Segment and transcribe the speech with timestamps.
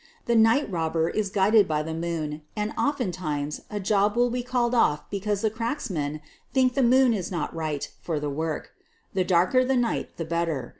[0.25, 4.73] The night robber is guided by the moon, and oftentimes a job will be called
[4.73, 8.71] off be cause the cracksmen think the moon is not right for the work.
[9.13, 10.69] The darker the night the better.